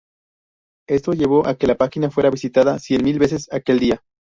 Esto 0.89 1.13
llevó 1.13 1.45
a 1.45 1.53
que 1.55 1.67
la 1.67 1.77
página 1.77 2.09
fuera 2.09 2.31
visitada 2.31 2.79
cien 2.79 3.03
mil 3.03 3.19
veces 3.19 3.47
aquel 3.53 3.77
día. 3.77 4.03